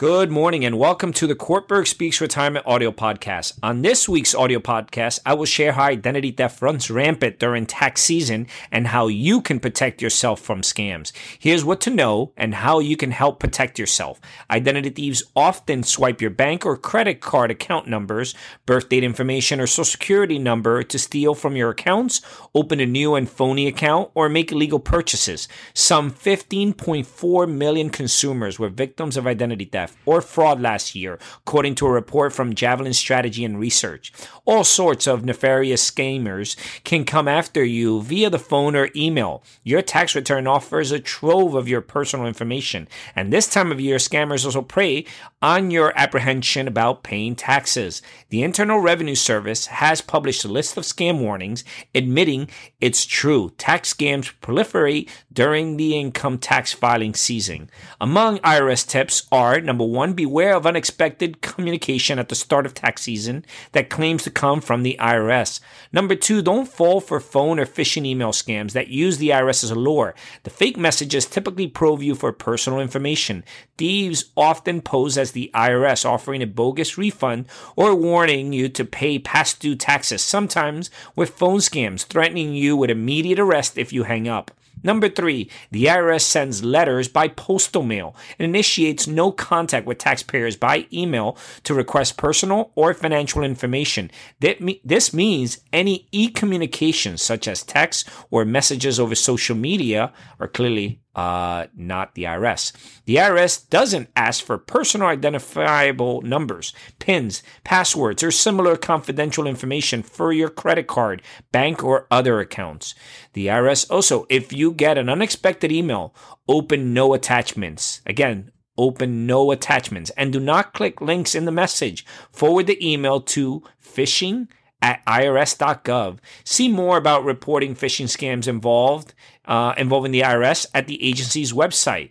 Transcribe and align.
Good 0.00 0.30
morning 0.30 0.64
and 0.64 0.78
welcome 0.78 1.12
to 1.12 1.26
the 1.26 1.34
Kortberg 1.34 1.86
Speaks 1.86 2.22
Retirement 2.22 2.66
Audio 2.66 2.90
Podcast. 2.90 3.58
On 3.62 3.82
this 3.82 4.08
week's 4.08 4.34
audio 4.34 4.58
podcast, 4.58 5.18
I 5.26 5.34
will 5.34 5.44
share 5.44 5.72
how 5.72 5.82
identity 5.82 6.30
theft 6.30 6.62
runs 6.62 6.90
rampant 6.90 7.38
during 7.38 7.66
tax 7.66 8.00
season 8.00 8.46
and 8.72 8.86
how 8.86 9.08
you 9.08 9.42
can 9.42 9.60
protect 9.60 10.00
yourself 10.00 10.40
from 10.40 10.62
scams. 10.62 11.12
Here's 11.38 11.66
what 11.66 11.82
to 11.82 11.90
know 11.90 12.32
and 12.38 12.54
how 12.54 12.78
you 12.78 12.96
can 12.96 13.10
help 13.10 13.40
protect 13.40 13.78
yourself. 13.78 14.18
Identity 14.50 14.88
thieves 14.88 15.22
often 15.36 15.82
swipe 15.82 16.22
your 16.22 16.30
bank 16.30 16.64
or 16.64 16.78
credit 16.78 17.20
card 17.20 17.50
account 17.50 17.86
numbers, 17.86 18.34
birth 18.64 18.88
date 18.88 19.04
information, 19.04 19.60
or 19.60 19.66
social 19.66 19.84
security 19.84 20.38
number 20.38 20.82
to 20.82 20.98
steal 20.98 21.34
from 21.34 21.56
your 21.56 21.68
accounts, 21.68 22.22
open 22.54 22.80
a 22.80 22.86
new 22.86 23.16
and 23.16 23.28
phony 23.28 23.66
account, 23.66 24.10
or 24.14 24.30
make 24.30 24.50
illegal 24.50 24.80
purchases. 24.80 25.46
Some 25.74 26.10
15.4 26.10 27.52
million 27.52 27.90
consumers 27.90 28.58
were 28.58 28.70
victims 28.70 29.18
of 29.18 29.26
identity 29.26 29.66
theft 29.66 29.89
theft 29.90 30.00
or 30.06 30.20
fraud 30.20 30.60
last 30.60 30.94
year, 30.94 31.18
according 31.46 31.74
to 31.76 31.86
a 31.86 31.90
report 31.90 32.32
from 32.32 32.54
Javelin 32.54 32.92
Strategy 32.92 33.44
and 33.44 33.58
Research. 33.58 34.12
All 34.44 34.64
sorts 34.64 35.06
of 35.06 35.24
nefarious 35.24 35.88
scammers 35.88 36.56
can 36.84 37.04
come 37.04 37.28
after 37.28 37.64
you 37.64 38.02
via 38.02 38.30
the 38.30 38.38
phone 38.38 38.74
or 38.74 38.90
email. 38.96 39.42
Your 39.62 39.82
tax 39.82 40.14
return 40.14 40.46
offers 40.46 40.90
a 40.90 40.98
trove 40.98 41.54
of 41.54 41.68
your 41.68 41.80
personal 41.80 42.26
information, 42.26 42.88
and 43.14 43.32
this 43.32 43.48
time 43.48 43.70
of 43.70 43.80
year, 43.80 43.96
scammers 43.96 44.44
also 44.44 44.62
prey 44.62 45.04
on 45.42 45.70
your 45.70 45.92
apprehension 45.96 46.68
about 46.68 47.02
paying 47.02 47.34
taxes. 47.34 48.02
The 48.28 48.42
Internal 48.42 48.80
Revenue 48.80 49.14
Service 49.14 49.66
has 49.66 50.00
published 50.00 50.44
a 50.44 50.48
list 50.48 50.76
of 50.76 50.84
scam 50.84 51.20
warnings 51.20 51.64
admitting 51.94 52.48
it's 52.80 53.06
true. 53.06 53.52
Tax 53.56 53.94
scams 53.94 54.32
proliferate 54.40 55.08
during 55.32 55.76
the 55.76 55.96
income 55.98 56.38
tax 56.38 56.72
filing 56.72 57.14
season. 57.14 57.70
Among 58.00 58.38
IRS 58.38 58.86
tips 58.86 59.26
are 59.32 59.60
number 59.60 59.79
Number 59.80 59.96
one, 59.96 60.12
beware 60.12 60.56
of 60.56 60.66
unexpected 60.66 61.40
communication 61.40 62.18
at 62.18 62.28
the 62.28 62.34
start 62.34 62.66
of 62.66 62.74
tax 62.74 63.00
season 63.00 63.46
that 63.72 63.88
claims 63.88 64.24
to 64.24 64.30
come 64.30 64.60
from 64.60 64.82
the 64.82 64.94
IRS. 65.00 65.58
Number 65.90 66.14
two, 66.14 66.42
don't 66.42 66.68
fall 66.68 67.00
for 67.00 67.18
phone 67.18 67.58
or 67.58 67.64
phishing 67.64 68.04
email 68.04 68.30
scams 68.30 68.72
that 68.72 68.88
use 68.88 69.16
the 69.16 69.30
IRS 69.30 69.64
as 69.64 69.70
a 69.70 69.74
lure. 69.74 70.14
The 70.42 70.50
fake 70.50 70.76
messages 70.76 71.24
typically 71.24 71.66
probe 71.66 72.02
you 72.02 72.14
for 72.14 72.30
personal 72.30 72.78
information. 72.78 73.42
Thieves 73.78 74.26
often 74.36 74.82
pose 74.82 75.16
as 75.16 75.32
the 75.32 75.50
IRS, 75.54 76.04
offering 76.04 76.42
a 76.42 76.46
bogus 76.46 76.98
refund 76.98 77.46
or 77.74 77.94
warning 77.94 78.52
you 78.52 78.68
to 78.68 78.84
pay 78.84 79.18
past 79.18 79.60
due 79.60 79.76
taxes, 79.76 80.22
sometimes 80.22 80.90
with 81.16 81.30
phone 81.30 81.60
scams 81.60 82.04
threatening 82.04 82.52
you 82.52 82.76
with 82.76 82.90
immediate 82.90 83.38
arrest 83.38 83.78
if 83.78 83.94
you 83.94 84.02
hang 84.02 84.28
up. 84.28 84.50
Number 84.82 85.08
three, 85.08 85.50
the 85.70 85.84
IRS 85.84 86.22
sends 86.22 86.64
letters 86.64 87.08
by 87.08 87.28
postal 87.28 87.82
mail 87.82 88.14
and 88.38 88.44
initiates 88.44 89.06
no 89.06 89.30
contact 89.32 89.86
with 89.86 89.98
taxpayers 89.98 90.56
by 90.56 90.86
email 90.92 91.36
to 91.64 91.74
request 91.74 92.16
personal 92.16 92.72
or 92.74 92.94
financial 92.94 93.42
information. 93.42 94.10
This 94.40 95.12
means 95.12 95.58
any 95.72 96.08
e 96.12 96.28
communications, 96.28 97.22
such 97.22 97.46
as 97.46 97.62
text 97.62 98.08
or 98.30 98.44
messages 98.44 98.98
over 98.98 99.14
social 99.14 99.56
media, 99.56 100.12
are 100.38 100.48
clearly 100.48 101.00
uh, 101.14 101.66
not 101.76 102.14
the 102.14 102.24
IRS. 102.24 102.72
The 103.04 103.16
IRS 103.16 103.68
doesn't 103.68 104.10
ask 104.14 104.44
for 104.44 104.58
personal 104.58 105.08
identifiable 105.08 106.22
numbers, 106.22 106.72
PINs, 106.98 107.42
passwords, 107.64 108.22
or 108.22 108.30
similar 108.30 108.76
confidential 108.76 109.46
information 109.46 110.02
for 110.02 110.32
your 110.32 110.48
credit 110.48 110.86
card, 110.86 111.22
bank, 111.52 111.82
or 111.82 112.06
other 112.10 112.40
accounts. 112.40 112.94
The 113.32 113.48
IRS 113.48 113.90
also, 113.90 114.26
if 114.28 114.52
you 114.52 114.72
get 114.72 114.98
an 114.98 115.08
unexpected 115.08 115.72
email, 115.72 116.14
open 116.48 116.94
no 116.94 117.12
attachments. 117.14 118.00
Again, 118.06 118.52
open 118.78 119.26
no 119.26 119.50
attachments 119.50 120.10
and 120.16 120.32
do 120.32 120.40
not 120.40 120.72
click 120.72 121.00
links 121.00 121.34
in 121.34 121.44
the 121.44 121.52
message. 121.52 122.06
Forward 122.32 122.66
the 122.66 122.92
email 122.92 123.20
to 123.20 123.62
phishing 123.82 124.48
at 124.82 125.04
irs.gov. 125.06 126.18
See 126.44 126.68
more 126.68 126.96
about 126.96 127.24
reporting 127.24 127.74
phishing 127.74 128.06
scams 128.06 128.48
involved 128.48 129.14
uh, 129.50 129.74
involving 129.76 130.12
the 130.12 130.20
IRS 130.20 130.66
at 130.72 130.86
the 130.86 131.02
agency's 131.02 131.52
website. 131.52 132.10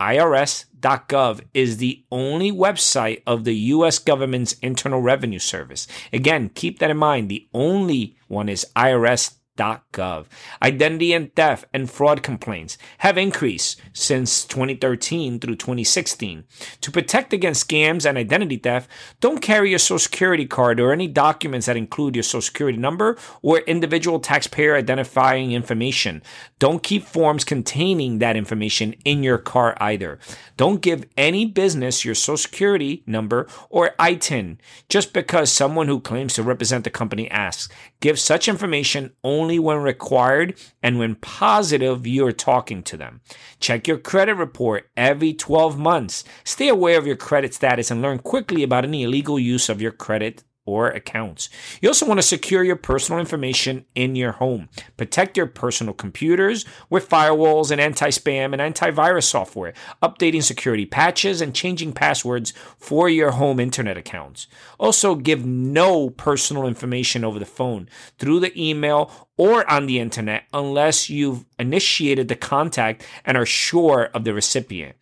IRS.gov 0.00 1.42
is 1.52 1.76
the 1.76 2.02
only 2.10 2.50
website 2.50 3.22
of 3.26 3.44
the 3.44 3.54
U.S. 3.54 3.98
government's 3.98 4.54
Internal 4.54 5.02
Revenue 5.02 5.38
Service. 5.38 5.86
Again, 6.10 6.48
keep 6.54 6.78
that 6.78 6.90
in 6.90 6.96
mind. 6.96 7.28
The 7.28 7.46
only 7.52 8.16
one 8.28 8.48
is 8.48 8.66
IRS 8.74 9.34
Gov. 9.56 10.26
Identity 10.62 11.12
and 11.12 11.34
theft 11.34 11.66
and 11.74 11.90
fraud 11.90 12.22
complaints 12.22 12.78
have 12.98 13.18
increased 13.18 13.80
since 13.92 14.44
2013 14.44 15.38
through 15.38 15.56
2016. 15.56 16.44
To 16.80 16.90
protect 16.90 17.32
against 17.32 17.68
scams 17.68 18.08
and 18.08 18.16
identity 18.16 18.56
theft, 18.56 18.90
don't 19.20 19.42
carry 19.42 19.70
your 19.70 19.78
social 19.78 19.98
security 19.98 20.46
card 20.46 20.80
or 20.80 20.92
any 20.92 21.08
documents 21.08 21.66
that 21.66 21.76
include 21.76 22.16
your 22.16 22.22
social 22.22 22.40
security 22.40 22.78
number 22.78 23.18
or 23.42 23.58
individual 23.58 24.18
taxpayer 24.18 24.76
identifying 24.76 25.52
information. 25.52 26.22
Don't 26.58 26.82
keep 26.82 27.04
forms 27.04 27.44
containing 27.44 28.18
that 28.18 28.36
information 28.36 28.94
in 29.04 29.22
your 29.22 29.38
car 29.38 29.76
either. 29.80 30.18
Don't 30.56 30.80
give 30.80 31.04
any 31.16 31.44
business 31.44 32.04
your 32.04 32.14
social 32.14 32.38
security 32.38 33.02
number 33.06 33.46
or 33.68 33.90
ITIN 33.98 34.58
just 34.88 35.12
because 35.12 35.52
someone 35.52 35.88
who 35.88 36.00
claims 36.00 36.34
to 36.34 36.42
represent 36.42 36.84
the 36.84 36.90
company 36.90 37.30
asks. 37.30 37.68
Give 38.00 38.18
such 38.18 38.48
information 38.48 39.12
only 39.22 39.39
only 39.40 39.58
when 39.58 39.78
required 39.78 40.54
and 40.82 40.98
when 40.98 41.14
positive 41.16 42.06
you're 42.06 42.32
talking 42.32 42.82
to 42.82 42.96
them. 42.96 43.20
Check 43.58 43.88
your 43.88 43.98
credit 43.98 44.34
report 44.34 44.90
every 44.96 45.32
12 45.32 45.78
months. 45.78 46.24
Stay 46.44 46.68
aware 46.68 46.98
of 46.98 47.06
your 47.06 47.16
credit 47.16 47.54
status 47.54 47.90
and 47.90 48.02
learn 48.02 48.18
quickly 48.18 48.62
about 48.62 48.84
any 48.84 49.02
illegal 49.04 49.38
use 49.38 49.68
of 49.68 49.80
your 49.80 49.92
credit 49.92 50.44
or 50.70 50.88
accounts. 50.88 51.48
You 51.82 51.88
also 51.88 52.06
want 52.06 52.18
to 52.18 52.26
secure 52.26 52.62
your 52.62 52.76
personal 52.76 53.20
information 53.20 53.84
in 53.94 54.14
your 54.14 54.32
home. 54.32 54.68
Protect 54.96 55.36
your 55.36 55.46
personal 55.46 55.94
computers 55.94 56.64
with 56.88 57.08
firewalls 57.08 57.70
and 57.70 57.80
anti 57.80 58.08
spam 58.08 58.56
and 58.56 58.74
antivirus 58.74 59.24
software, 59.24 59.74
updating 60.02 60.42
security 60.42 60.86
patches, 60.86 61.40
and 61.40 61.54
changing 61.54 61.92
passwords 61.92 62.52
for 62.78 63.08
your 63.08 63.32
home 63.32 63.58
internet 63.58 63.96
accounts. 63.96 64.46
Also, 64.78 65.14
give 65.14 65.44
no 65.44 66.10
personal 66.10 66.66
information 66.66 67.24
over 67.24 67.38
the 67.38 67.44
phone, 67.44 67.88
through 68.18 68.40
the 68.40 68.70
email, 68.70 69.28
or 69.40 69.68
on 69.70 69.86
the 69.86 69.98
internet 69.98 70.44
unless 70.52 71.08
you've 71.08 71.46
initiated 71.58 72.28
the 72.28 72.36
contact 72.36 73.06
and 73.24 73.38
are 73.38 73.46
sure 73.46 74.10
of 74.12 74.24
the 74.24 74.34
recipient. 74.34 74.94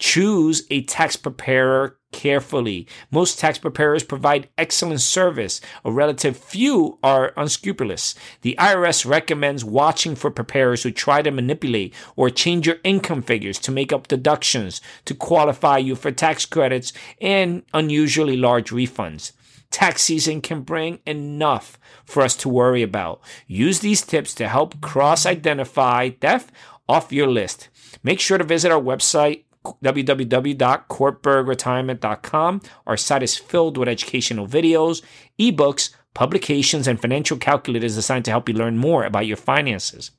Choose 0.00 0.66
a 0.68 0.82
tax 0.82 1.14
preparer 1.14 1.96
carefully. 2.14 2.86
Most 3.10 3.40
tax 3.40 3.58
preparers 3.58 4.04
provide 4.04 4.48
excellent 4.56 5.00
service. 5.00 5.60
A 5.84 5.90
relative 5.90 6.36
few 6.36 6.98
are 7.02 7.32
unscrupulous. 7.36 8.14
The 8.42 8.54
IRS 8.56 9.04
recommends 9.04 9.64
watching 9.64 10.14
for 10.14 10.30
preparers 10.30 10.84
who 10.84 10.92
try 10.92 11.22
to 11.22 11.32
manipulate 11.32 11.92
or 12.14 12.30
change 12.30 12.68
your 12.68 12.76
income 12.84 13.20
figures 13.20 13.58
to 13.58 13.72
make 13.72 13.92
up 13.92 14.06
deductions 14.06 14.80
to 15.06 15.14
qualify 15.14 15.78
you 15.78 15.96
for 15.96 16.12
tax 16.12 16.46
credits 16.46 16.92
and 17.20 17.64
unusually 17.74 18.36
large 18.36 18.70
refunds. 18.70 19.32
Tax 19.72 20.02
season 20.02 20.40
can 20.40 20.60
bring 20.60 21.00
enough 21.04 21.80
for 22.04 22.22
us 22.22 22.36
to 22.36 22.48
worry 22.48 22.82
about. 22.82 23.20
Use 23.48 23.80
these 23.80 24.02
tips 24.02 24.32
to 24.34 24.46
help 24.46 24.80
cross 24.80 25.26
identify 25.26 26.10
theft 26.10 26.52
off 26.88 27.12
your 27.12 27.26
list. 27.26 27.70
Make 28.04 28.20
sure 28.20 28.38
to 28.38 28.44
visit 28.44 28.70
our 28.70 28.80
website 28.80 29.42
www.kortbergretirement.com. 29.64 32.60
Our 32.86 32.96
site 32.96 33.22
is 33.22 33.36
filled 33.36 33.78
with 33.78 33.88
educational 33.88 34.46
videos, 34.46 35.02
ebooks, 35.38 35.90
publications, 36.14 36.86
and 36.86 37.00
financial 37.00 37.36
calculators 37.36 37.96
designed 37.96 38.24
to 38.26 38.30
help 38.30 38.48
you 38.48 38.54
learn 38.54 38.78
more 38.78 39.02
about 39.04 39.26
your 39.26 39.36
finances. 39.36 40.12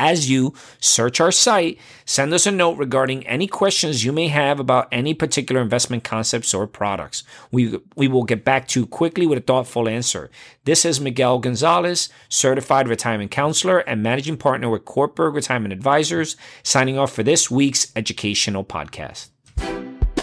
As 0.00 0.30
you 0.30 0.54
search 0.80 1.20
our 1.20 1.30
site, 1.30 1.78
send 2.06 2.32
us 2.32 2.46
a 2.46 2.50
note 2.50 2.78
regarding 2.78 3.26
any 3.26 3.46
questions 3.46 4.02
you 4.02 4.12
may 4.12 4.28
have 4.28 4.58
about 4.58 4.88
any 4.90 5.12
particular 5.12 5.60
investment 5.60 6.04
concepts 6.04 6.54
or 6.54 6.66
products. 6.66 7.22
We, 7.52 7.78
we 7.96 8.08
will 8.08 8.24
get 8.24 8.42
back 8.42 8.66
to 8.68 8.80
you 8.80 8.86
quickly 8.86 9.26
with 9.26 9.36
a 9.36 9.42
thoughtful 9.42 9.90
answer. 9.90 10.30
This 10.64 10.86
is 10.86 11.02
Miguel 11.02 11.38
Gonzalez, 11.38 12.08
certified 12.30 12.88
retirement 12.88 13.30
counselor 13.30 13.80
and 13.80 14.02
managing 14.02 14.38
partner 14.38 14.70
with 14.70 14.86
Kortberg 14.86 15.34
Retirement 15.34 15.74
Advisors, 15.74 16.34
signing 16.62 16.96
off 16.96 17.12
for 17.12 17.22
this 17.22 17.50
week's 17.50 17.92
educational 17.94 18.64
podcast. 18.64 19.28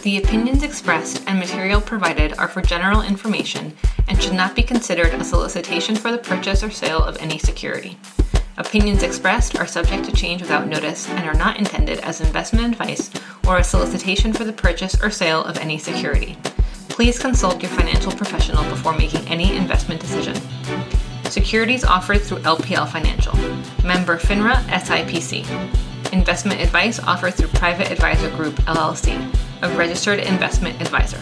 The 0.01 0.17
opinions 0.17 0.63
expressed 0.63 1.23
and 1.27 1.37
material 1.37 1.81
provided 1.81 2.33
are 2.39 2.47
for 2.47 2.63
general 2.63 3.03
information 3.03 3.75
and 4.07 4.19
should 4.19 4.33
not 4.33 4.55
be 4.55 4.63
considered 4.63 5.13
a 5.13 5.23
solicitation 5.23 5.95
for 5.95 6.11
the 6.11 6.17
purchase 6.17 6.63
or 6.63 6.71
sale 6.71 7.03
of 7.03 7.17
any 7.17 7.37
security. 7.37 7.97
Opinions 8.59 9.03
expressed 9.03 9.55
are 9.59 9.67
subject 9.67 10.05
to 10.05 10.11
change 10.11 10.41
without 10.41 10.67
notice 10.67 11.07
and 11.09 11.27
are 11.27 11.35
not 11.35 11.59
intended 11.59 11.99
as 11.99 12.21
investment 12.21 12.71
advice 12.71 13.11
or 13.47 13.57
a 13.57 13.63
solicitation 13.63 14.33
for 14.33 14.45
the 14.45 14.53
purchase 14.53 14.99
or 15.03 15.11
sale 15.11 15.43
of 15.43 15.57
any 15.57 15.77
security. 15.77 16.35
Please 16.89 17.19
consult 17.19 17.61
your 17.61 17.69
financial 17.69 18.11
professional 18.11 18.63
before 18.71 18.97
making 18.97 19.27
any 19.27 19.55
investment 19.55 20.01
decision. 20.01 20.35
Securities 21.25 21.83
offered 21.83 22.21
through 22.21 22.39
LPL 22.39 22.89
Financial, 22.91 23.35
member 23.85 24.17
FINRA 24.17 24.55
SIPC. 24.69 25.45
Investment 26.11 26.59
advice 26.59 26.99
offered 26.99 27.35
through 27.35 27.49
Private 27.49 27.91
Advisor 27.91 28.31
Group 28.31 28.55
LLC, 28.61 29.31
a 29.61 29.69
registered 29.77 30.19
investment 30.19 30.81
advisor. 30.81 31.19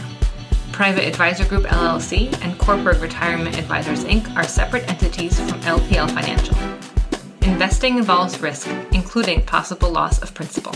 Private 0.72 1.06
Advisor 1.06 1.46
Group 1.46 1.64
LLC 1.66 2.34
and 2.44 2.58
Kortberg 2.60 3.02
Retirement 3.02 3.58
Advisors 3.58 4.04
Inc. 4.06 4.34
are 4.36 4.44
separate 4.44 4.88
entities 4.90 5.38
from 5.40 5.60
LPL. 5.62 6.14
Investing 7.56 7.98
involves 7.98 8.42
risk, 8.42 8.68
including 8.92 9.42
possible 9.42 9.90
loss 9.90 10.22
of 10.22 10.34
principal. 10.34 10.74